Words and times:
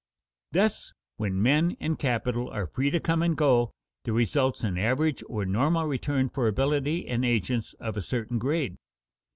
Thus, 0.51 0.93
when 1.17 1.39
men 1.43 1.77
and 1.79 1.99
capital 1.99 2.49
are 2.49 2.65
free 2.65 2.89
to 2.89 2.99
come 2.99 3.21
and 3.21 3.37
go, 3.37 3.71
there 4.03 4.15
results 4.15 4.63
an 4.63 4.75
average 4.79 5.23
or 5.29 5.45
normal 5.45 5.85
return 5.85 6.27
for 6.27 6.47
ability 6.47 7.07
and 7.07 7.23
agents 7.23 7.73
of 7.79 7.95
a 7.95 8.01
certain 8.01 8.39
grade. 8.39 8.77